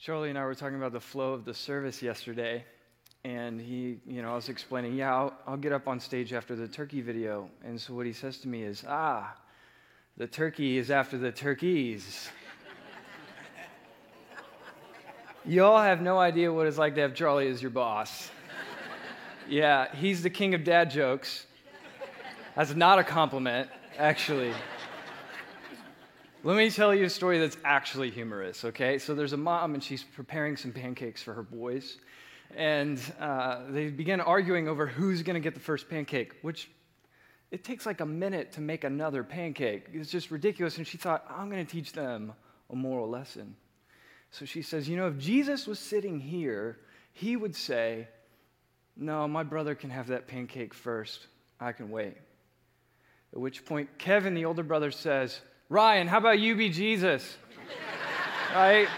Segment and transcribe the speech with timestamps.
[0.00, 2.64] Charlie and I were talking about the flow of the service yesterday,
[3.22, 6.56] and he, you know, I was explaining, yeah, I'll, I'll get up on stage after
[6.56, 7.50] the turkey video.
[7.62, 9.36] And so what he says to me is, ah,
[10.16, 12.30] the turkey is after the turkeys.
[15.44, 18.30] you all have no idea what it's like to have Charlie as your boss.
[19.50, 21.44] yeah, he's the king of dad jokes.
[22.56, 24.54] That's not a compliment, actually.
[26.42, 28.96] Let me tell you a story that's actually humorous, okay?
[28.96, 31.98] So there's a mom, and she's preparing some pancakes for her boys.
[32.56, 36.70] And uh, they begin arguing over who's going to get the first pancake, which
[37.50, 39.88] it takes like a minute to make another pancake.
[39.92, 40.78] It's just ridiculous.
[40.78, 42.32] And she thought, I'm going to teach them
[42.70, 43.54] a moral lesson.
[44.30, 46.78] So she says, You know, if Jesus was sitting here,
[47.12, 48.08] he would say,
[48.96, 51.26] No, my brother can have that pancake first.
[51.60, 52.16] I can wait.
[53.34, 57.36] At which point, Kevin, the older brother, says, Ryan, how about you be Jesus?
[58.54, 58.88] right?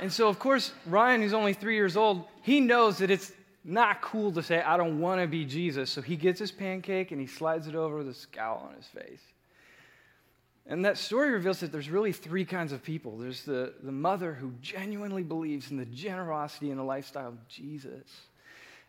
[0.00, 3.32] And so, of course, Ryan, who's only three years old, he knows that it's
[3.64, 5.90] not cool to say, I don't want to be Jesus.
[5.90, 8.86] So he gets his pancake and he slides it over with a scowl on his
[8.86, 9.20] face.
[10.66, 14.32] And that story reveals that there's really three kinds of people there's the, the mother
[14.32, 18.06] who genuinely believes in the generosity and the lifestyle of Jesus.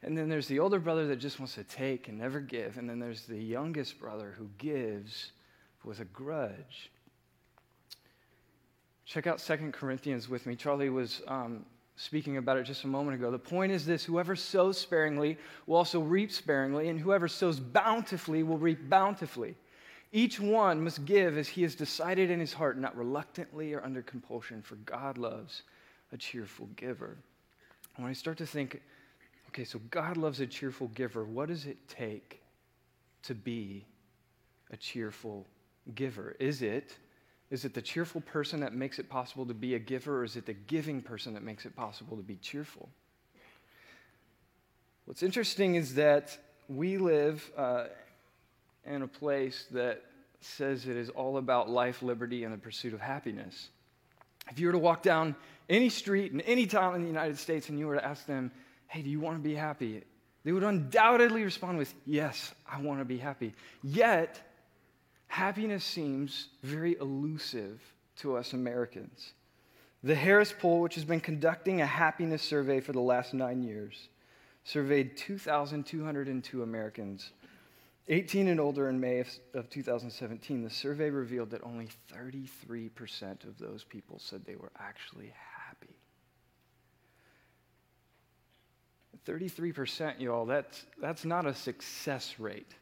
[0.04, 2.78] And then there's the older brother that just wants to take and never give.
[2.78, 5.32] And then there's the youngest brother who gives
[5.86, 6.92] with a grudge.
[9.06, 10.56] Check out Second Corinthians with me.
[10.56, 13.30] Charlie was um, speaking about it just a moment ago.
[13.32, 18.44] The point is this whoever sows sparingly will also reap sparingly, and whoever sows bountifully
[18.44, 19.56] will reap bountifully.
[20.12, 24.02] Each one must give as he has decided in his heart, not reluctantly or under
[24.02, 25.64] compulsion, for God loves
[26.12, 27.18] a cheerful giver.
[27.96, 28.82] When I start to think,
[29.50, 32.42] okay, so God loves a cheerful giver, what does it take
[33.24, 33.86] to be
[34.72, 35.48] a cheerful
[35.96, 36.36] giver?
[36.40, 36.96] Is it
[37.52, 40.36] is it the cheerful person that makes it possible to be a giver, or is
[40.36, 42.90] it the giving person that makes it possible to be cheerful?
[45.06, 46.36] What's interesting is that
[46.68, 47.86] we live uh,
[48.86, 50.02] in a place that
[50.42, 53.70] says it is all about life, liberty, and the pursuit of happiness.
[54.50, 55.36] If you were to walk down
[55.70, 58.52] any street in any town in the United States and you were to ask them,
[58.88, 60.02] hey, do you want to be happy?
[60.44, 63.54] They would undoubtedly respond with, yes, I want to be happy.
[63.84, 64.42] Yet,
[65.34, 67.82] happiness seems very elusive
[68.16, 69.34] to us Americans.
[70.04, 74.10] The Harris Poll, which has been conducting a happiness survey for the last nine years,
[74.64, 77.32] surveyed 2,202 Americans,
[78.10, 80.62] 18 and older, in May of 2017.
[80.62, 85.34] The survey revealed that only 33% of those people said they were actually
[85.68, 85.96] happy.
[89.26, 92.76] 33%, y'all, that's, that's not a success rate.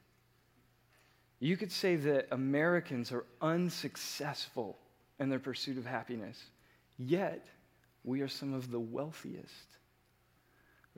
[1.41, 4.77] You could say that Americans are unsuccessful
[5.19, 6.39] in their pursuit of happiness,
[6.99, 7.47] yet
[8.03, 9.77] we are some of the wealthiest.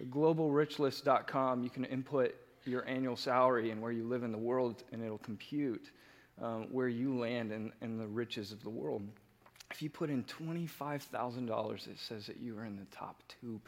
[0.02, 5.02] GlobalRichList.com, you can input your annual salary and where you live in the world, and
[5.02, 5.92] it'll compute
[6.42, 9.08] um, where you land in, in the riches of the world.
[9.72, 13.60] If you put in $25,000, it says that you are in the top 2%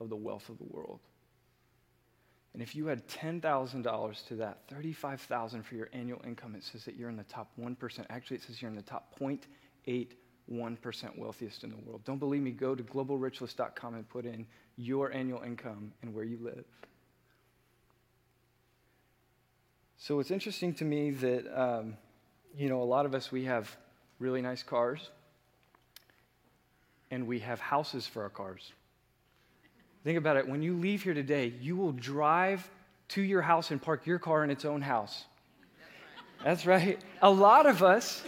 [0.00, 0.98] of the wealth of the world.
[2.52, 6.96] And if you add $10,000 to that, $35,000 for your annual income, it says that
[6.96, 8.06] you're in the top 1%.
[8.10, 12.02] Actually, it says you're in the top 0.81% wealthiest in the world.
[12.04, 12.50] Don't believe me?
[12.50, 14.46] Go to globalrichlist.com and put in
[14.76, 16.64] your annual income and where you live.
[19.96, 21.96] So it's interesting to me that, um,
[22.54, 23.74] you know, a lot of us, we have
[24.18, 25.08] really nice cars
[27.10, 28.72] and we have houses for our cars.
[30.04, 30.48] Think about it.
[30.48, 32.68] When you leave here today, you will drive
[33.08, 35.24] to your house and park your car in its own house.
[36.42, 36.98] That's right.
[37.20, 38.24] A lot of us,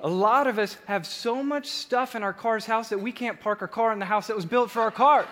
[0.00, 3.38] a lot of us have so much stuff in our car's house that we can't
[3.40, 5.26] park our car in the house that was built for our car.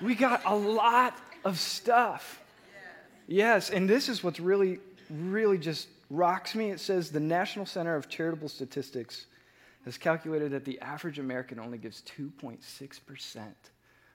[0.00, 2.40] We got a lot of stuff.
[3.28, 6.70] Yes, and this is what's really, really just rocks me.
[6.70, 9.26] It says the National Center of Charitable Statistics
[9.84, 13.44] has calculated that the average American only gives 2.6%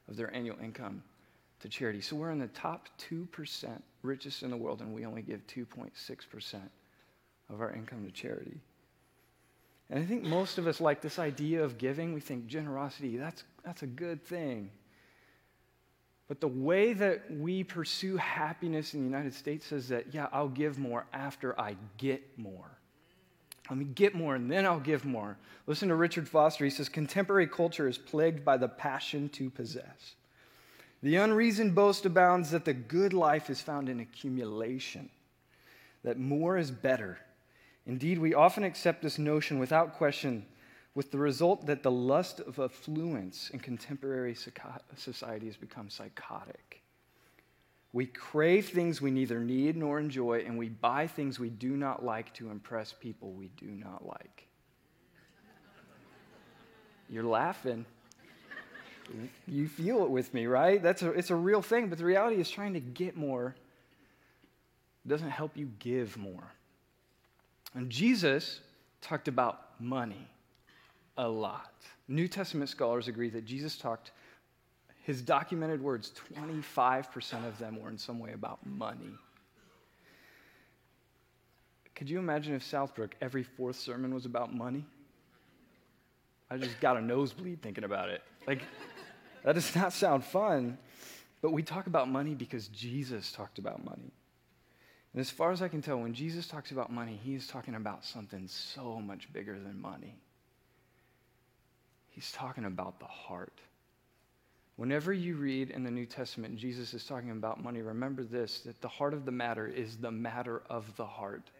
[0.10, 1.04] of their annual income
[1.62, 2.02] to charity.
[2.02, 6.56] So we're in the top 2% richest in the world, and we only give 2.6%
[7.50, 8.60] of our income to charity.
[9.90, 12.14] And I think most of us like this idea of giving.
[12.14, 14.72] We think generosity, that's, that's a good thing.
[16.28, 20.48] But the way that we pursue happiness in the United States says that, yeah, I'll
[20.48, 22.79] give more after I get more.
[23.70, 25.38] Let me get more and then I'll give more.
[25.68, 26.64] Listen to Richard Foster.
[26.64, 30.16] He says Contemporary culture is plagued by the passion to possess.
[31.02, 35.10] The unreasoned boast abounds that the good life is found in accumulation,
[36.04, 37.20] that more is better.
[37.86, 40.46] Indeed, we often accept this notion without question
[40.96, 44.36] with the result that the lust of affluence in contemporary
[44.96, 46.82] society has become psychotic.
[47.92, 52.06] We crave things we neither need nor enjoy, and we buy things we do not
[52.06, 54.48] like to impress people we do not like.
[57.10, 57.86] You're laughing.
[59.48, 60.82] You feel it with me, right?
[60.82, 63.56] That's a, it's a real thing, but the reality is trying to get more
[65.08, 66.54] doesn't help you give more.
[67.74, 68.60] And Jesus
[69.02, 70.28] talked about money
[71.18, 71.74] a lot.
[72.08, 74.12] New Testament scholars agree that Jesus talked,
[75.10, 79.10] his documented words, 25% of them were in some way about money.
[81.96, 84.86] Could you imagine if Southbrook, every fourth sermon was about money?
[86.52, 88.22] I just got a nosebleed thinking about it.
[88.46, 88.62] Like,
[89.44, 90.78] that does not sound fun,
[91.42, 94.12] but we talk about money because Jesus talked about money.
[95.14, 97.74] And as far as I can tell, when Jesus talks about money, he is talking
[97.74, 100.20] about something so much bigger than money.
[102.10, 103.60] He's talking about the heart.
[104.80, 108.80] Whenever you read in the New Testament Jesus is talking about money, remember this that
[108.80, 111.52] the heart of the matter is the matter of the heart.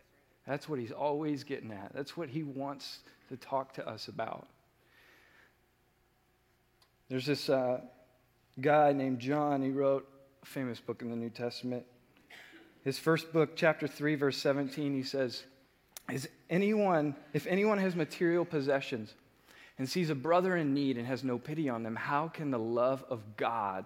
[0.48, 1.92] That's what he's always getting at.
[1.94, 4.48] That's what he wants to talk to us about.
[7.10, 7.82] There's this uh,
[8.62, 9.62] guy named John.
[9.64, 10.08] He wrote
[10.42, 11.84] a famous book in the New Testament.
[12.86, 15.44] His first book, chapter 3, verse 17, he says,
[16.10, 19.14] Is anyone, if anyone has material possessions
[19.80, 22.60] and sees a brother in need and has no pity on them, how can the
[22.60, 23.86] love of God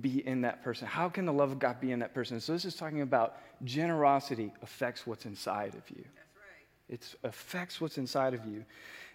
[0.00, 0.86] be in that person?
[0.86, 2.38] How can the love of God be in that person?
[2.40, 6.04] So this is talking about generosity affects what's inside of you.
[6.04, 6.94] Right.
[6.94, 8.64] It affects what's inside of you.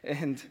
[0.03, 0.41] And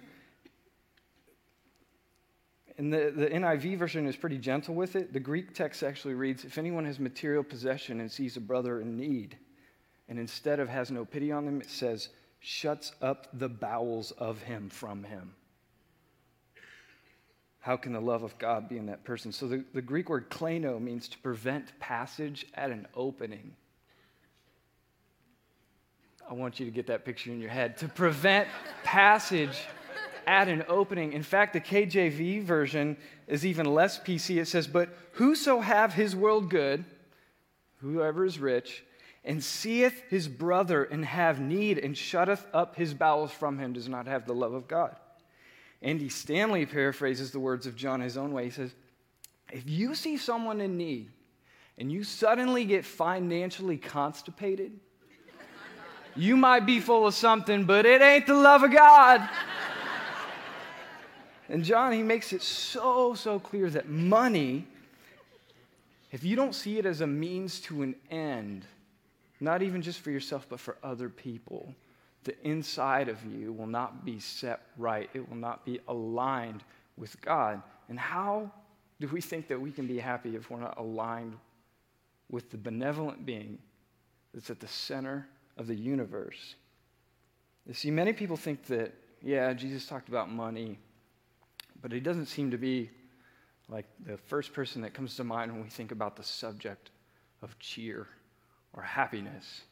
[2.76, 5.12] and the, the NIV version is pretty gentle with it.
[5.12, 8.96] The Greek text actually reads If anyone has material possession and sees a brother in
[8.96, 9.36] need,
[10.08, 14.40] and instead of has no pity on them, it says, shuts up the bowels of
[14.42, 15.34] him from him.
[17.68, 19.30] How can the love of God be in that person?
[19.30, 23.54] So the, the Greek word kleino means to prevent passage at an opening.
[26.30, 27.76] I want you to get that picture in your head.
[27.76, 28.48] To prevent
[28.84, 29.58] passage
[30.26, 31.12] at an opening.
[31.12, 34.38] In fact, the KJV version is even less PC.
[34.38, 36.86] It says, But whoso have his world good,
[37.82, 38.82] whoever is rich,
[39.26, 43.90] and seeth his brother and have need, and shutteth up his bowels from him, does
[43.90, 44.96] not have the love of God.
[45.82, 48.44] Andy Stanley paraphrases the words of John his own way.
[48.44, 48.74] He says,
[49.52, 51.10] If you see someone in need
[51.76, 54.72] and you suddenly get financially constipated,
[56.16, 59.28] you might be full of something, but it ain't the love of God.
[61.48, 64.66] And John, he makes it so, so clear that money,
[66.12, 68.66] if you don't see it as a means to an end,
[69.40, 71.74] not even just for yourself, but for other people,
[72.24, 75.08] the inside of you will not be set right.
[75.14, 76.64] It will not be aligned
[76.96, 77.62] with God.
[77.88, 78.50] And how
[79.00, 81.36] do we think that we can be happy if we're not aligned
[82.30, 83.58] with the benevolent being
[84.34, 86.56] that's at the center of the universe?
[87.66, 90.78] You see, many people think that, yeah, Jesus talked about money
[91.80, 92.90] but he doesn't seem to be
[93.68, 96.90] like the first person that comes to mind when we think about the subject
[97.42, 98.06] of cheer
[98.72, 99.62] or happiness.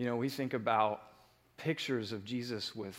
[0.00, 1.02] You know, we think about
[1.58, 2.96] pictures of Jesus with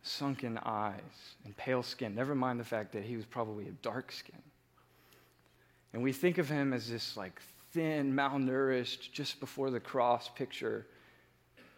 [0.00, 4.10] sunken eyes and pale skin, never mind the fact that he was probably a dark
[4.10, 4.40] skin.
[5.92, 10.86] And we think of him as this like thin, malnourished, just before the cross picture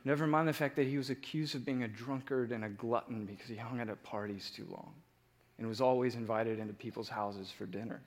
[0.04, 3.24] Never mind the fact that he was accused of being a drunkard and a glutton
[3.24, 4.92] because he hung out at parties too long
[5.58, 8.00] and was always invited into people's houses for dinner.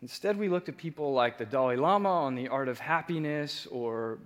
[0.00, 4.20] Instead, we looked at people like the Dalai Lama on the art of happiness or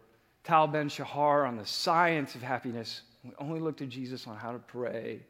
[0.44, 3.02] Tal Ben Shahar on the science of happiness.
[3.24, 5.20] We only looked at Jesus on how to pray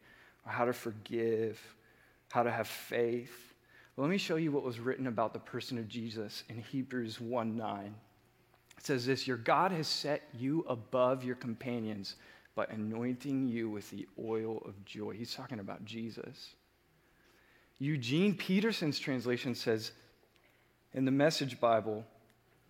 [0.46, 1.60] or how to forgive,
[2.30, 3.54] how to have faith.
[3.96, 7.20] Well, let me show you what was written about the person of Jesus in Hebrews
[7.20, 7.94] 1 9.
[8.78, 12.16] It says this Your God has set you above your companions
[12.54, 15.12] by anointing you with the oil of joy.
[15.12, 16.54] He's talking about Jesus.
[17.78, 19.92] Eugene Peterson's translation says
[20.94, 22.04] in the Message Bible,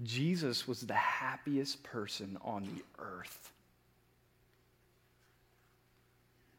[0.03, 3.53] Jesus was the happiest person on the earth.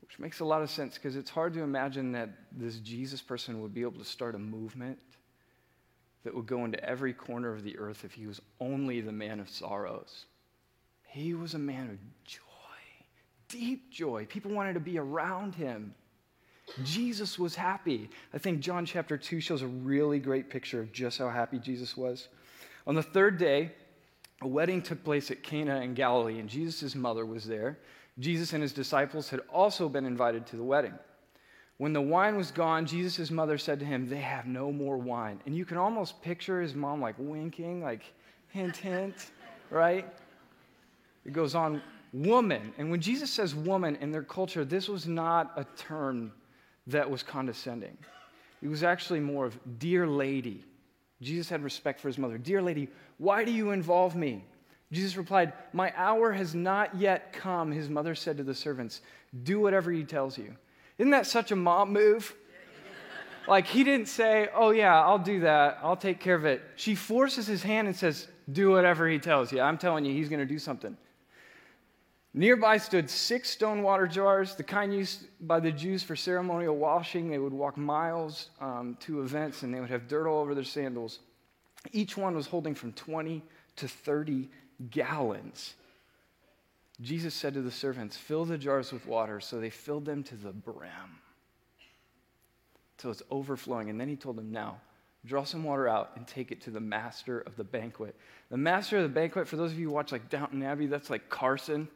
[0.02, 3.62] Which makes a lot of sense because it's hard to imagine that this Jesus person
[3.62, 5.00] would be able to start a movement
[6.24, 9.40] that would go into every corner of the earth if he was only the man
[9.40, 10.25] of sorrows.
[11.08, 12.40] He was a man of joy,
[13.50, 14.25] deep joy.
[14.30, 15.94] People wanted to be around him.
[16.84, 18.10] Jesus was happy.
[18.34, 21.98] I think John chapter 2 shows a really great picture of just how happy Jesus
[21.98, 22.30] was.
[22.86, 23.72] On the third day,
[24.42, 27.80] a wedding took place at Cana in Galilee, and Jesus' mother was there.
[28.20, 30.94] Jesus and his disciples had also been invited to the wedding.
[31.78, 35.40] When the wine was gone, Jesus' mother said to him, They have no more wine.
[35.46, 38.04] And you can almost picture his mom like winking, like
[38.50, 39.32] hint, hint,
[39.70, 40.06] right?
[41.25, 42.74] It goes on, woman.
[42.78, 46.32] And when Jesus says woman in their culture, this was not a term
[46.88, 47.98] that was condescending.
[48.62, 50.63] It was actually more of dear lady.
[51.24, 52.38] Jesus had respect for his mother.
[52.38, 54.46] Dear lady, why do you involve me?
[54.92, 57.72] Jesus replied, My hour has not yet come.
[57.72, 59.01] His mother said to the servants,
[59.44, 60.56] Do whatever he tells you.
[60.98, 62.36] Isn't that such a mom move?
[63.48, 65.80] like, he didn't say, Oh, yeah, I'll do that.
[65.82, 66.62] I'll take care of it.
[66.75, 69.62] She forces his hand and says, Do whatever he tells you.
[69.62, 70.96] I'm telling you, he's going to do something.
[72.36, 77.30] Nearby stood six stone water jars, the kind used by the Jews for ceremonial washing.
[77.30, 80.63] They would walk miles um, to events and they would have dirt all over their
[80.63, 81.20] sandals.
[81.92, 83.44] Each one was holding from 20
[83.75, 84.50] to 30
[84.90, 85.75] gallons.
[87.02, 89.40] Jesus said to the servants, Fill the jars with water.
[89.40, 91.20] So they filled them to the brim.
[92.98, 93.90] So it's overflowing.
[93.90, 94.78] And then he told them, Now,
[95.25, 98.16] draw some water out and take it to the master of the banquet.
[98.50, 101.10] The master of the banquet, for those of you who watch like Downton Abbey, that's
[101.10, 101.88] like Carson,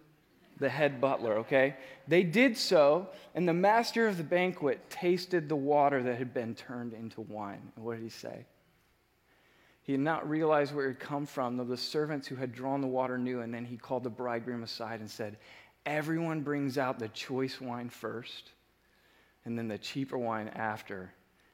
[0.60, 1.76] the head butler, okay?
[2.08, 6.56] They did so, and the master of the banquet tasted the water that had been
[6.56, 7.72] turned into wine.
[7.76, 8.46] And what did he say?
[9.88, 12.82] He had not realized where it had come from, though the servants who had drawn
[12.82, 13.40] the water knew.
[13.40, 15.38] And then he called the bridegroom aside and said,
[15.86, 18.52] Everyone brings out the choice wine first,
[19.46, 21.14] and then the cheaper wine after.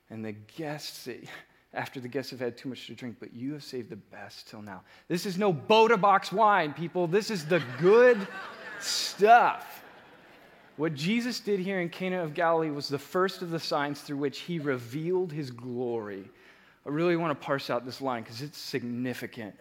[0.10, 1.07] And the guests,
[1.75, 4.48] after the guests have had too much to drink, but you have saved the best
[4.48, 4.81] till now.
[5.07, 7.05] This is no Bota box wine, people.
[7.05, 8.27] This is the good
[8.84, 9.84] stuff.
[10.78, 14.18] What Jesus did here in Cana of Galilee was the first of the signs through
[14.18, 16.30] which he revealed his glory
[16.86, 19.56] I really want to parse out this line because it's significant.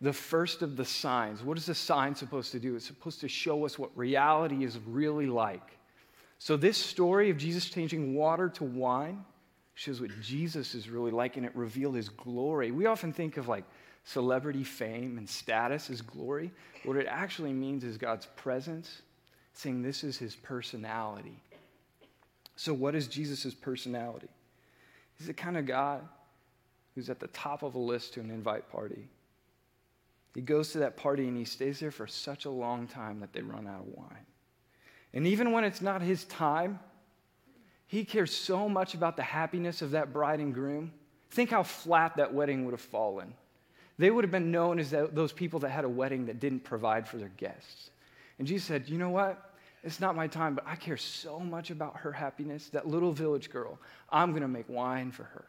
[0.00, 1.42] The first of the signs.
[1.42, 2.76] What is the sign supposed to do?
[2.76, 5.78] It's supposed to show us what reality is really like.
[6.38, 9.24] So, this story of Jesus changing water to wine
[9.74, 12.70] shows what Jesus is really like, and it revealed his glory.
[12.70, 13.64] We often think of like
[14.08, 16.50] celebrity fame and status as glory.
[16.84, 19.02] What it actually means is God's presence,
[19.52, 21.42] saying this is his personality.
[22.56, 24.28] So, what is Jesus' personality?
[25.18, 26.08] He's the kind of God
[26.94, 29.08] who's at the top of a list to an invite party.
[30.34, 33.34] He goes to that party and he stays there for such a long time that
[33.34, 34.26] they run out of wine.
[35.12, 36.78] And even when it's not his time,
[37.86, 40.92] he cares so much about the happiness of that bride and groom.
[41.30, 43.34] Think how flat that wedding would have fallen.
[43.98, 47.08] They would have been known as those people that had a wedding that didn't provide
[47.08, 47.90] for their guests.
[48.38, 49.44] And Jesus said, You know what?
[49.84, 53.50] It's not my time, but I care so much about her happiness, that little village
[53.50, 53.78] girl.
[54.10, 55.44] I'm going to make wine for her.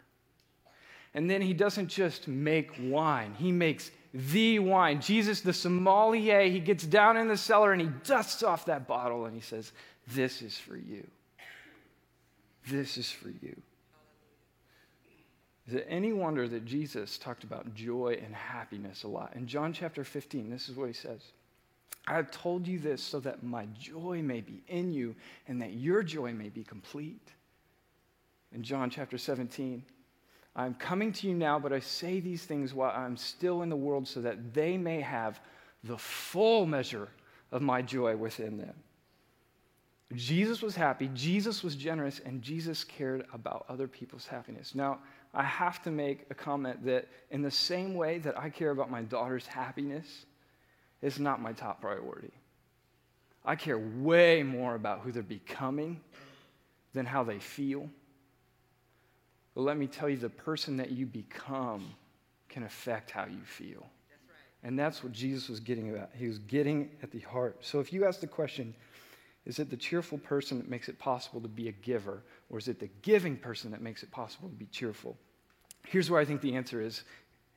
[1.14, 5.02] And then he doesn't just make wine, he makes the wine.
[5.02, 9.26] Jesus, the sommelier, he gets down in the cellar and he dusts off that bottle
[9.26, 9.72] and he says,
[10.08, 11.06] This is for you.
[12.68, 13.62] This is for you.
[15.70, 19.34] Is it any wonder that Jesus talked about joy and happiness a lot?
[19.36, 21.22] In John chapter 15, this is what he says
[22.08, 25.16] I have told you this so that my joy may be in you
[25.48, 27.22] and that your joy may be complete.
[28.52, 29.84] In John chapter 17,
[30.56, 33.76] I'm coming to you now, but I say these things while I'm still in the
[33.76, 35.40] world so that they may have
[35.84, 37.10] the full measure
[37.52, 38.74] of my joy within them.
[40.16, 44.74] Jesus was happy, Jesus was generous, and Jesus cared about other people's happiness.
[44.74, 45.00] Now,
[45.34, 48.90] I have to make a comment that in the same way that I care about
[48.90, 50.26] my daughter's happiness,
[51.02, 52.34] it's not my top priority.
[53.46, 56.02] I care way more about who they're becoming
[56.94, 57.88] than how they feel.
[59.54, 61.94] But let me tell you, the person that you become
[62.50, 63.86] can affect how you feel.
[64.10, 64.68] That's right.
[64.68, 66.10] And that's what Jesus was getting about.
[66.14, 67.58] He was getting at the heart.
[67.62, 68.74] So if you ask the question,
[69.46, 72.68] is it the cheerful person that makes it possible to be a giver, or is
[72.68, 75.18] it the giving person that makes it possible to be cheerful?
[75.88, 77.04] Here's where I think the answer is.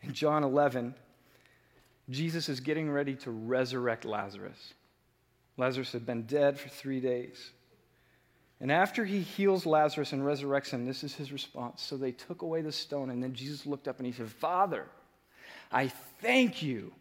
[0.03, 0.95] In John 11,
[2.11, 4.75] Jesus is getting ready to resurrect Lazarus.
[5.57, 7.51] Lazarus had been dead for three days.
[8.61, 11.83] And after he heals Lazarus and resurrects him, this is his response.
[11.83, 14.87] So they took away the stone, and then Jesus looked up and he said, Father,
[15.71, 15.89] I
[16.21, 16.93] thank you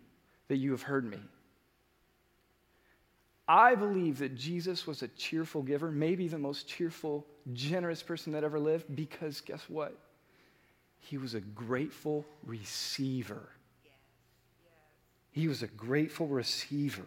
[0.47, 1.19] that you have heard me.
[3.51, 8.45] I believe that Jesus was a cheerful giver, maybe the most cheerful, generous person that
[8.45, 9.97] ever lived, because guess what?
[10.99, 13.49] He was a grateful receiver.
[15.31, 17.05] He was a grateful receiver.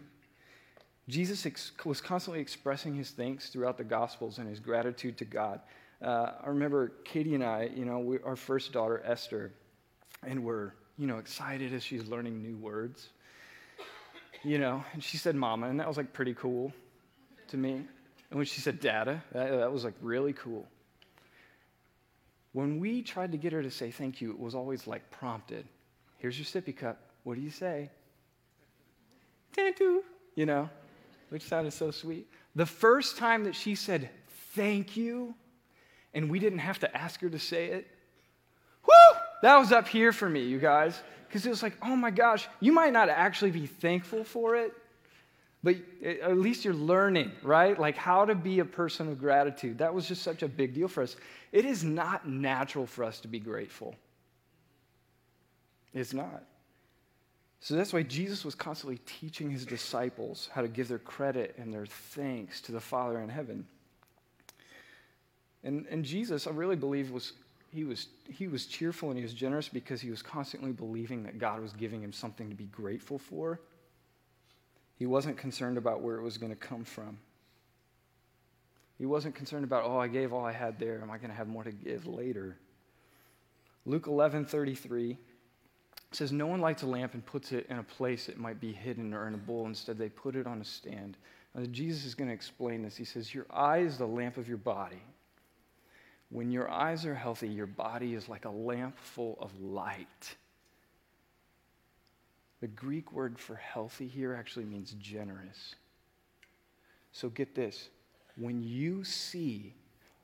[1.09, 5.61] Jesus ex- was constantly expressing his thanks throughout the Gospels and his gratitude to God.
[5.99, 9.51] Uh, I remember Katie and I, you know, we, our first daughter, Esther,
[10.21, 13.09] and we're, you know, excited as she's learning new words.
[14.45, 16.71] You know, and she said mama, and that was like pretty cool.
[17.47, 17.71] to me.
[17.71, 20.67] And when she said data, that, that was like really cool.
[22.53, 25.65] When we tried to get her to say thank you, it was always like prompted.
[26.19, 26.99] Here's your sippy cup.
[27.23, 27.89] What do you say?
[29.53, 30.03] Thank you.
[30.35, 30.69] You know,
[31.29, 32.27] which sounded so sweet.
[32.55, 34.09] The first time that she said
[34.53, 35.33] thank you,
[36.13, 37.87] and we didn't have to ask her to say it,
[38.85, 40.99] whoo, that was up here for me, you guys.
[41.27, 44.73] Because it was like, oh my gosh, you might not actually be thankful for it,
[45.63, 47.77] but at least you're learning, right?
[47.77, 49.79] Like how to be a person of gratitude.
[49.79, 51.15] That was just such a big deal for us.
[51.51, 53.95] It is not natural for us to be grateful.
[55.93, 56.43] It's not.
[57.61, 61.73] So that's why Jesus was constantly teaching his disciples how to give their credit and
[61.73, 63.65] their thanks to the Father in heaven.
[65.63, 67.33] And, and Jesus, I really believe, was
[67.75, 71.37] he was, he was cheerful and he was generous because he was constantly believing that
[71.37, 73.59] God was giving him something to be grateful for.
[74.97, 77.17] He wasn't concerned about where it was going to come from.
[78.97, 81.01] He wasn't concerned about, oh, I gave all I had there.
[81.01, 82.57] Am I going to have more to give later?
[83.85, 85.17] Luke 11 33
[86.13, 88.71] says, No one lights a lamp and puts it in a place it might be
[88.71, 89.65] hidden or in a bowl.
[89.65, 91.17] Instead, they put it on a stand.
[91.53, 92.95] Now, Jesus is going to explain this.
[92.95, 95.03] He says, Your eye is the lamp of your body.
[96.29, 100.35] When your eyes are healthy, your body is like a lamp full of light.
[102.61, 105.75] The Greek word for healthy here actually means generous.
[107.11, 107.89] So get this
[108.37, 109.73] when you see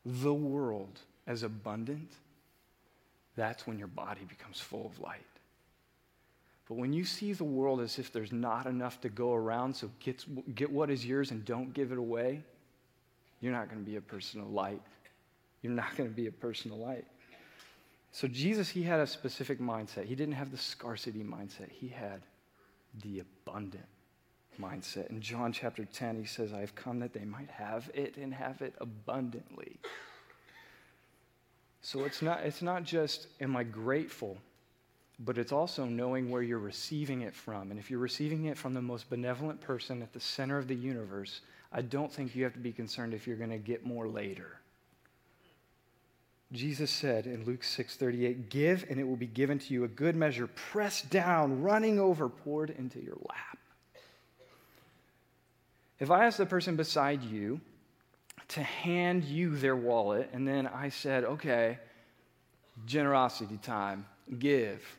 [0.05, 2.11] the world as abundant,
[3.35, 5.21] that's when your body becomes full of light.
[6.67, 9.89] But when you see the world as if there's not enough to go around, so
[9.99, 10.23] get,
[10.55, 12.41] get what is yours and don't give it away,
[13.41, 14.81] you're not going to be a person of light.
[15.61, 17.05] You're not going to be a person of light.
[18.11, 20.05] So Jesus, he had a specific mindset.
[20.05, 21.69] He didn't have the scarcity mindset.
[21.69, 22.21] He had
[23.03, 23.85] the abundant
[24.59, 25.09] mindset.
[25.09, 28.61] In John chapter 10, he says, I've come that they might have it and have
[28.61, 29.79] it abundantly.
[31.81, 34.37] So it's not, it's not just, am I grateful?
[35.19, 37.71] But it's also knowing where you're receiving it from.
[37.71, 40.75] And if you're receiving it from the most benevolent person at the center of the
[40.75, 44.07] universe, I don't think you have to be concerned if you're going to get more
[44.07, 44.60] later.
[46.51, 50.15] Jesus said in Luke 6:38, "Give and it will be given to you a good
[50.15, 53.57] measure, pressed down, running over, poured into your lap."
[55.99, 57.61] If I asked the person beside you
[58.49, 61.79] to hand you their wallet and then I said, "Okay,
[62.85, 64.05] generosity time,
[64.39, 64.97] give."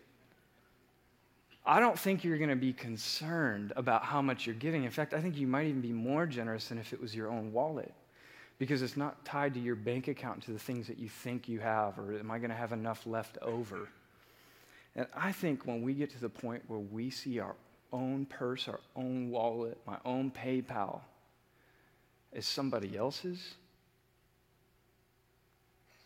[1.67, 4.85] I don't think you're going to be concerned about how much you're giving.
[4.85, 7.29] In fact, I think you might even be more generous than if it was your
[7.29, 7.95] own wallet
[8.63, 11.59] because it's not tied to your bank account, to the things that you think you
[11.59, 13.89] have, or am I going to have enough left over?
[14.95, 17.57] And I think when we get to the point where we see our
[17.93, 21.01] own purse, our own wallet, my own PayPal
[22.33, 23.55] as somebody else's,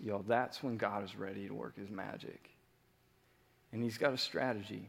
[0.01, 2.49] yo, that's when God is ready to work his magic.
[3.71, 4.89] And he's got a strategy.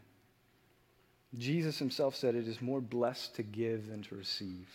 [1.38, 4.70] Jesus himself said it is more blessed to give than to receive.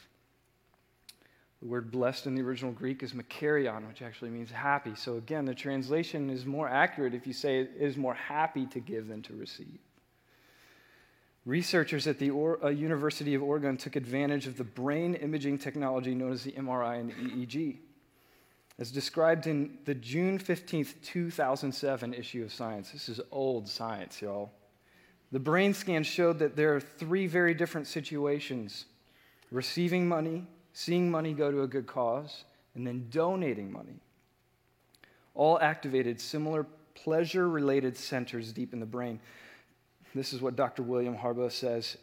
[1.62, 4.96] The word blessed in the original Greek is makarion, which actually means happy.
[4.96, 8.81] So again, the translation is more accurate if you say it is more happy to
[8.81, 9.79] give than to receive.
[11.46, 16.16] Researchers at the or- uh, University of Oregon took advantage of the brain imaging technology
[16.16, 17.79] known as the MRI and the EEG.
[18.81, 22.90] As described in the June 15th, 2007 issue of Science.
[22.90, 24.51] This is old science, y'all.
[25.31, 28.87] The brain scan showed that there are three very different situations
[29.53, 34.00] receiving money, seeing money go to a good cause, and then donating money.
[35.35, 39.20] All activated similar pleasure related centers deep in the brain.
[40.14, 40.82] This is what Dr.
[40.82, 41.96] William Harbaugh says.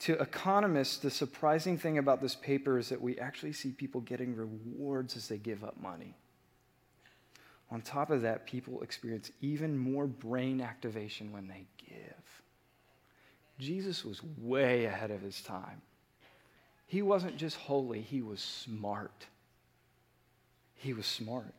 [0.00, 4.34] To economists, the surprising thing about this paper is that we actually see people getting
[4.34, 6.16] rewards as they give up money.
[7.70, 12.42] On top of that, people experience even more brain activation when they give.
[13.58, 15.80] Jesus was way ahead of his time.
[16.92, 19.24] He wasn't just holy, he was smart.
[20.74, 21.54] He was smart.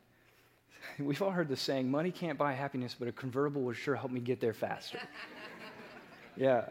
[0.99, 4.11] We've all heard the saying, money can't buy happiness, but a convertible would sure help
[4.11, 4.99] me get there faster.
[6.37, 6.65] yeah.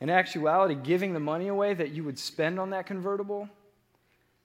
[0.00, 3.50] In actuality, giving the money away that you would spend on that convertible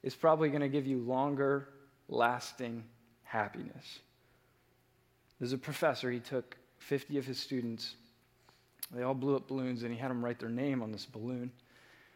[0.03, 1.69] is probably going to give you longer
[2.09, 2.83] lasting
[3.23, 3.99] happiness.
[5.39, 7.95] There's a professor, he took 50 of his students,
[8.93, 11.53] they all blew up balloons, and he had them write their name on this balloon.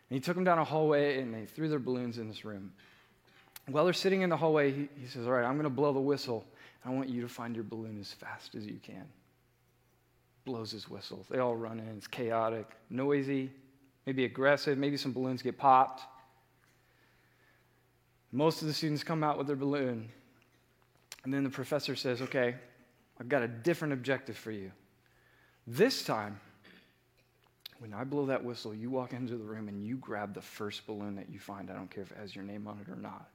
[0.09, 2.71] And he took them down a hallway and they threw their balloons in this room.
[3.67, 5.91] While they're sitting in the hallway, he, he says, All right, I'm going to blow
[5.91, 6.45] the whistle.
[6.85, 9.05] I want you to find your balloon as fast as you can.
[10.45, 11.25] Blows his whistle.
[11.31, 11.87] They all run in.
[11.97, 13.49] It's chaotic, noisy,
[14.05, 14.77] maybe aggressive.
[14.77, 16.03] Maybe some balloons get popped.
[18.31, 20.09] Most of the students come out with their balloon.
[21.23, 22.53] And then the professor says, Okay,
[23.19, 24.71] I've got a different objective for you.
[25.65, 26.39] This time,
[27.79, 30.87] when I blow that whistle, you walk into the room and you grab the first
[30.87, 31.69] balloon that you find.
[31.69, 33.29] I don't care if it has your name on it or not.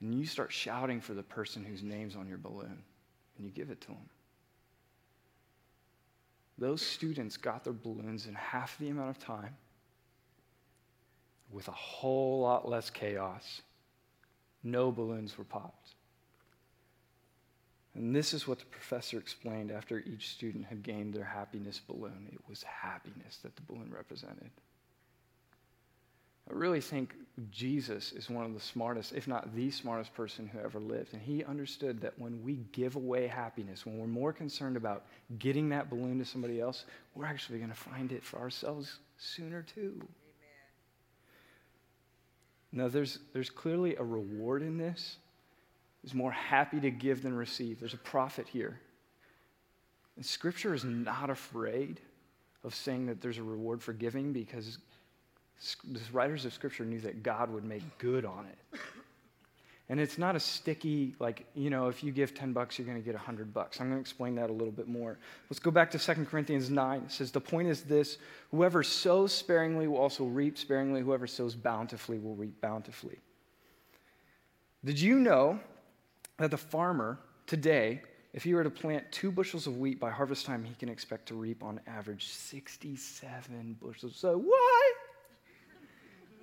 [0.00, 2.82] And you start shouting for the person whose name's on your balloon,
[3.36, 4.08] and you give it to them.
[6.58, 9.56] Those students got their balloons in half the amount of time
[11.50, 13.62] with a whole lot less chaos.
[14.62, 15.94] No balloons were popped.
[18.00, 22.30] And this is what the professor explained after each student had gained their happiness balloon.
[22.32, 24.50] It was happiness that the balloon represented.
[26.50, 27.14] I really think
[27.50, 31.12] Jesus is one of the smartest, if not the smartest person who ever lived.
[31.12, 35.04] And he understood that when we give away happiness, when we're more concerned about
[35.38, 39.60] getting that balloon to somebody else, we're actually going to find it for ourselves sooner
[39.60, 39.92] too.
[40.00, 40.08] Amen.
[42.72, 45.18] Now, there's, there's clearly a reward in this
[46.04, 47.78] is more happy to give than receive.
[47.78, 48.80] There's a profit here.
[50.16, 52.00] And Scripture is not afraid
[52.64, 54.78] of saying that there's a reward for giving because
[55.84, 58.80] the writers of Scripture knew that God would make good on it.
[59.90, 62.96] And it's not a sticky, like, you know, if you give 10 bucks, you're going
[62.96, 63.80] to get 100 bucks.
[63.80, 65.18] I'm going to explain that a little bit more.
[65.50, 67.02] Let's go back to 2 Corinthians 9.
[67.02, 68.18] It says, The point is this
[68.52, 73.18] whoever sows sparingly will also reap sparingly, whoever sows bountifully will reap bountifully.
[74.84, 75.58] Did you know
[76.40, 78.00] that the farmer today,
[78.32, 81.26] if he were to plant two bushels of wheat by harvest time, he can expect
[81.26, 84.16] to reap on average 67 bushels.
[84.16, 84.94] So what?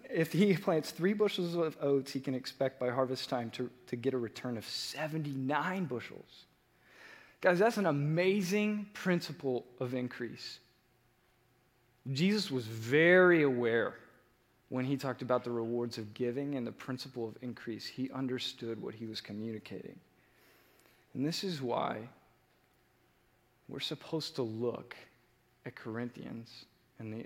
[0.09, 3.95] If he plants three bushels of oats, he can expect by harvest time to, to
[3.95, 6.45] get a return of 79 bushels.
[7.41, 10.59] Guys, that's an amazing principle of increase.
[12.11, 13.95] Jesus was very aware
[14.69, 18.81] when he talked about the rewards of giving and the principle of increase, he understood
[18.81, 19.97] what he was communicating.
[21.13, 21.99] And this is why
[23.69, 24.95] we're supposed to look
[25.65, 26.65] at Corinthians
[26.99, 27.23] and the,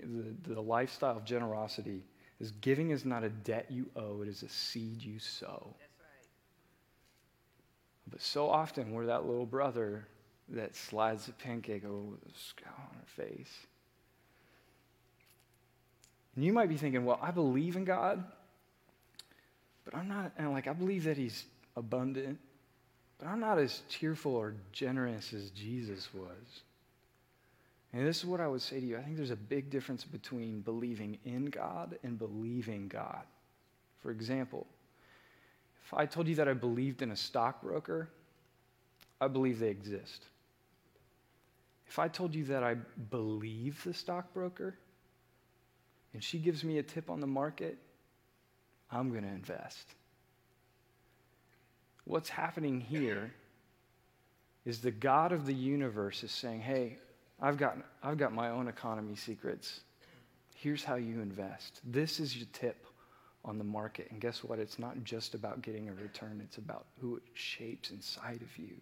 [0.48, 2.02] the, the lifestyle of generosity
[2.40, 5.74] is giving is not a debt you owe, it is a seed you sow.
[5.78, 6.26] Right.
[8.10, 10.06] But so often we're that little brother
[10.48, 13.66] that slides a pancake over with a scowl on her face.
[16.34, 18.24] And you might be thinking, well, I believe in God,
[19.84, 21.44] but I'm not, and like, I believe that He's
[21.76, 22.38] abundant,
[23.18, 26.62] but I'm not as cheerful or generous as Jesus was.
[27.92, 28.96] And this is what I would say to you.
[28.96, 33.22] I think there's a big difference between believing in God and believing God.
[34.02, 34.66] For example,
[35.84, 38.08] if I told you that I believed in a stockbroker,
[39.20, 40.24] I believe they exist.
[41.86, 42.74] If I told you that I
[43.10, 44.74] believe the stockbroker,
[46.14, 47.78] and she gives me a tip on the market,
[48.90, 49.94] I'm going to invest.
[52.04, 53.32] What's happening here
[54.64, 56.98] is the God of the universe is saying, hey,
[57.40, 59.80] I've got, I've got my own economy secrets.
[60.54, 61.80] Here's how you invest.
[61.84, 62.86] This is your tip
[63.44, 64.08] on the market.
[64.10, 64.58] And guess what?
[64.58, 68.76] It's not just about getting a return, it's about who it shapes inside of you.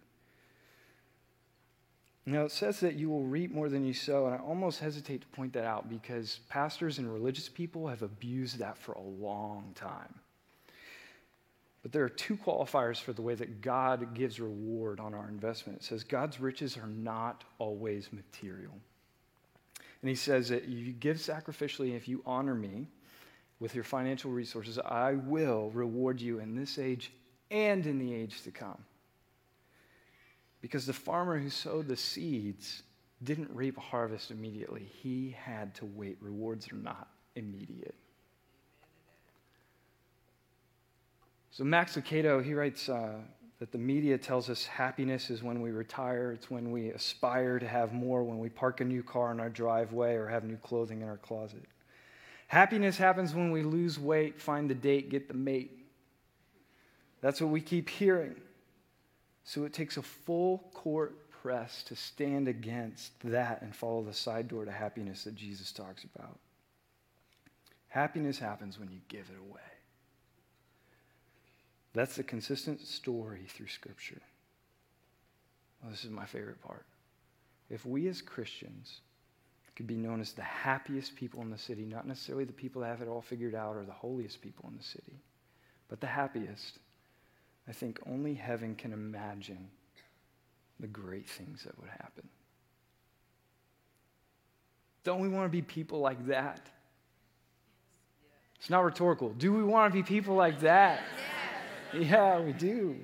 [2.25, 5.21] Now, it says that you will reap more than you sow, and I almost hesitate
[5.21, 9.71] to point that out because pastors and religious people have abused that for a long
[9.73, 10.13] time.
[11.81, 15.79] But there are two qualifiers for the way that God gives reward on our investment.
[15.79, 18.73] It says God's riches are not always material.
[20.01, 22.87] And he says that you give sacrificially, and if you honor me
[23.59, 27.11] with your financial resources, I will reward you in this age
[27.49, 28.83] and in the age to come.
[30.61, 32.83] Because the farmer who sowed the seeds
[33.23, 34.87] didn't reap a harvest immediately.
[35.01, 36.17] He had to wait.
[36.21, 37.95] Rewards are not immediate.
[41.51, 43.15] So Max Lucado, he writes uh,
[43.59, 46.31] that the media tells us happiness is when we retire.
[46.31, 49.49] It's when we aspire to have more, when we park a new car in our
[49.49, 51.63] driveway or have new clothing in our closet.
[52.47, 55.85] Happiness happens when we lose weight, find the date, get the mate.
[57.21, 58.35] That's what we keep hearing.
[59.43, 64.47] So it takes a full court press to stand against that and follow the side
[64.47, 66.37] door to happiness that Jesus talks about.
[67.87, 69.59] Happiness happens when you give it away.
[71.93, 74.21] That's the consistent story through Scripture.
[75.81, 76.85] Well, this is my favorite part.
[77.69, 79.01] If we as Christians
[79.75, 82.89] could be known as the happiest people in the city, not necessarily the people that
[82.89, 85.19] have it all figured out or the holiest people in the city,
[85.89, 86.77] but the happiest,
[87.67, 89.69] I think only heaven can imagine
[90.79, 92.27] the great things that would happen.
[95.03, 96.69] Don't we want to be people like that?
[98.59, 99.29] It's not rhetorical.
[99.29, 101.01] Do we want to be people like that?
[101.93, 102.97] yeah, we do.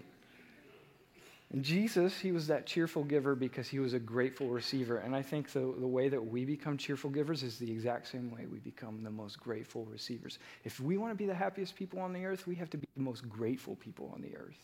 [1.54, 4.98] And Jesus, he was that cheerful giver because he was a grateful receiver.
[4.98, 8.32] And I think the, the way that we become cheerful givers is the exact same
[8.32, 10.40] way we become the most grateful receivers.
[10.66, 12.88] If we want to be the happiest people on the earth, we have to be
[12.98, 14.58] the most grateful people on the earth.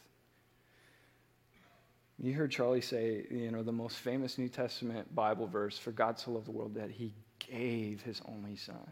[2.19, 6.19] You heard Charlie say, you know, the most famous New Testament Bible verse for God
[6.19, 8.91] so loved the world that he gave his only son.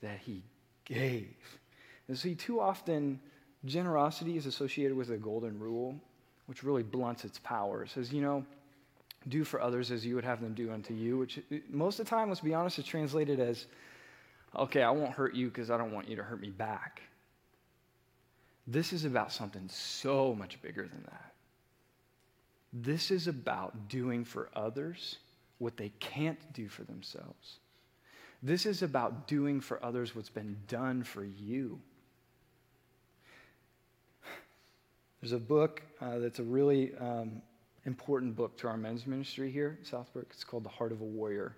[0.00, 0.42] That he
[0.84, 1.36] gave.
[2.08, 3.20] And see, too often,
[3.66, 6.00] generosity is associated with a golden rule
[6.46, 7.84] which really blunts its power.
[7.84, 8.44] It says, you know,
[9.28, 12.06] do for others as you would have them do unto you, which uh, most of
[12.06, 13.66] the time, let's be honest, is translated as,
[14.56, 17.02] okay, I won't hurt you because I don't want you to hurt me back.
[18.66, 21.32] This is about something so much bigger than that.
[22.72, 25.18] This is about doing for others
[25.58, 27.58] what they can't do for themselves.
[28.42, 31.80] This is about doing for others what's been done for you.
[35.22, 37.42] There's a book uh, that's a really um,
[37.84, 40.26] important book to our men's ministry here at Southbrook.
[40.30, 41.56] It's called The Heart of a Warrior.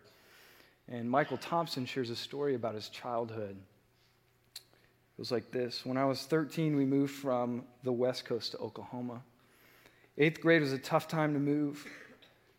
[0.87, 3.57] And Michael Thompson shares a story about his childhood.
[3.57, 8.59] It was like this When I was 13, we moved from the West Coast to
[8.59, 9.23] Oklahoma.
[10.19, 11.87] Eighth grade was a tough time to move.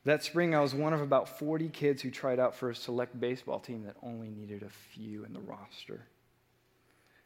[0.06, 3.20] That spring, I was one of about 40 kids who tried out for a select
[3.20, 6.08] baseball team that only needed a few in the roster.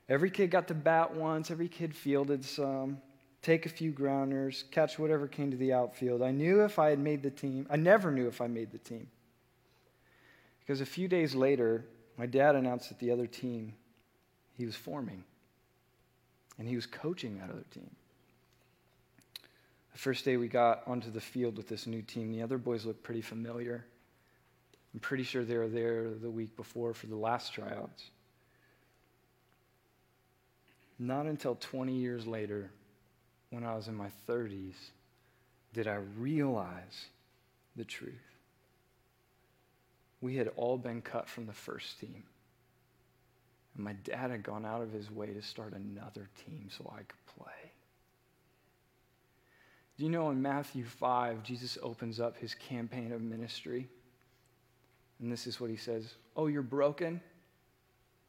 [0.09, 2.97] Every kid got to bat once, every kid fielded some
[3.41, 6.21] take a few grounders, catch whatever came to the outfield.
[6.21, 8.77] I knew if I had made the team, I never knew if I made the
[8.77, 9.07] team.
[10.59, 11.85] Because a few days later,
[12.17, 13.73] my dad announced that the other team
[14.57, 15.23] he was forming,
[16.57, 17.89] and he was coaching that other team.
[19.93, 22.85] The first day we got onto the field with this new team, the other boys
[22.85, 23.85] looked pretty familiar.
[24.93, 28.11] I'm pretty sure they were there the week before for the last tryouts.
[30.97, 32.71] Not until 20 years later
[33.49, 34.75] when I was in my 30s
[35.73, 37.07] did I realize
[37.75, 38.13] the truth.
[40.21, 42.23] We had all been cut from the first team.
[43.75, 47.03] And my dad had gone out of his way to start another team so I
[47.03, 47.71] could play.
[49.97, 53.87] Do you know in Matthew 5, Jesus opens up his campaign of ministry?
[55.19, 57.21] And this is what he says Oh, you're broken?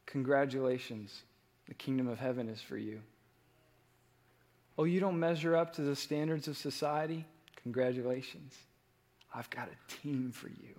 [0.06, 1.22] Congratulations.
[1.68, 3.00] The kingdom of heaven is for you.
[4.80, 7.26] Oh, you don't measure up to the standards of society?
[7.64, 8.56] Congratulations.
[9.34, 10.74] I've got a team for you.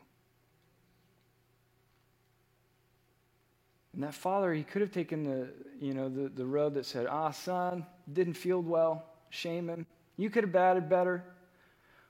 [3.94, 7.06] And that father, he could have taken the, you know, the, the road that said,
[7.06, 9.86] ah, son, didn't field well, shame him.
[10.18, 11.24] You could have batted better.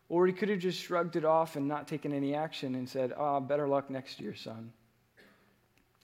[0.08, 3.12] Or he could have just shrugged it off and not taken any action and said,
[3.17, 4.71] ah, better luck next year, son.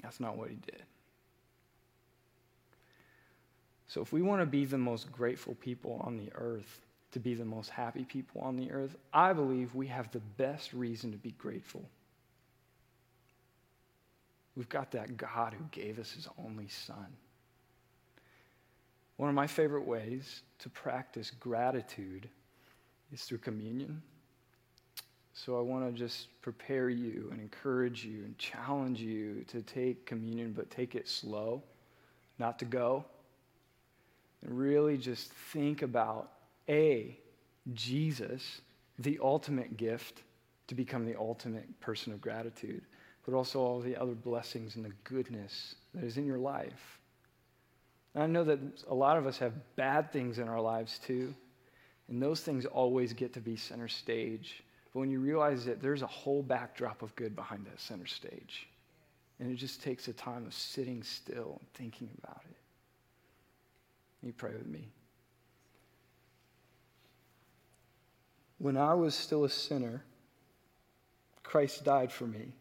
[0.03, 0.83] That's not what he did.
[3.87, 7.33] So, if we want to be the most grateful people on the earth, to be
[7.33, 11.17] the most happy people on the earth, I believe we have the best reason to
[11.17, 11.89] be grateful.
[14.55, 17.07] We've got that God who gave us his only son.
[19.15, 22.27] One of my favorite ways to practice gratitude
[23.11, 24.01] is through communion.
[25.33, 30.05] So I want to just prepare you and encourage you and challenge you to take
[30.05, 31.63] communion, but take it slow,
[32.37, 33.05] not to go
[34.41, 36.31] and really just think about
[36.69, 37.17] A,
[37.73, 38.61] Jesus,
[38.99, 40.21] the ultimate gift
[40.67, 42.83] to become the ultimate person of gratitude,
[43.25, 46.99] but also all the other blessings and the goodness that is in your life.
[48.13, 51.33] And I know that a lot of us have bad things in our lives too,
[52.09, 54.63] and those things always get to be center stage.
[54.93, 58.67] But when you realize that there's a whole backdrop of good behind that center stage,
[59.39, 62.57] and it just takes a time of sitting still and thinking about it.
[64.23, 64.89] You pray with me.
[68.57, 70.03] When I was still a sinner,
[71.43, 72.53] Christ died for me.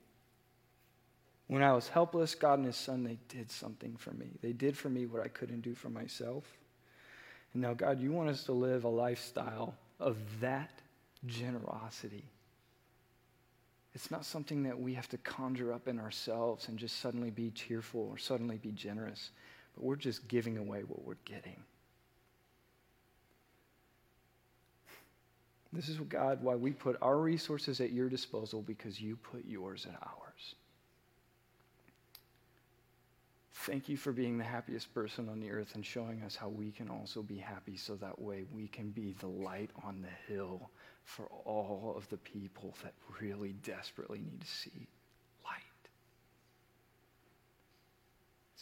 [1.48, 4.26] When I was helpless, God and His Son, they did something for me.
[4.42, 6.44] They did for me what I couldn't do for myself.
[7.52, 10.82] And now, God, you want us to live a lifestyle of that
[11.24, 12.24] generosity.
[13.94, 17.50] It's not something that we have to conjure up in ourselves and just suddenly be
[17.50, 19.30] cheerful or suddenly be generous
[19.76, 21.62] but we're just giving away what we're getting.
[25.72, 29.86] This is God why we put our resources at your disposal because you put yours
[29.86, 30.54] at ours.
[33.52, 36.70] Thank you for being the happiest person on the earth and showing us how we
[36.70, 40.70] can also be happy so that way we can be the light on the hill
[41.04, 44.86] for all of the people that really desperately need to see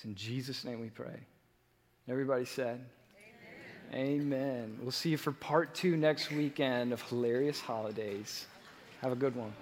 [0.04, 1.20] in Jesus' name we pray.
[2.08, 2.84] Everybody said,
[3.92, 4.78] Amen.
[4.80, 8.46] We'll see you for part two next weekend of Hilarious Holidays.
[9.02, 9.52] Have a good one.